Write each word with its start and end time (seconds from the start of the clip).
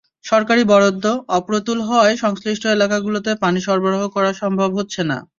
সরকারি 0.25 0.63
বরাদ্দ 0.63 1.05
অপ্রতুল 1.37 1.79
হওয়ায় 1.81 2.15
সংশ্লিষ্ট 2.17 2.63
এলাকাগুলোতে 2.67 3.31
পানি 3.43 3.59
সরবরাহ 3.67 4.03
করা 4.15 4.31
সম্ভব 4.41 4.69
হচ্ছে 4.77 5.01
না। 5.03 5.17